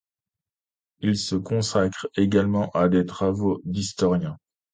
[1.01, 4.35] Il se consacre également à des travaux d'historien.